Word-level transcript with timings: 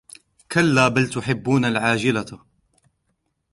كَلَّا 0.51 0.87
بَلْ 0.87 1.09
تُحِبُّونَ 1.09 1.65
الْعَاجِلَةَ 1.65 2.39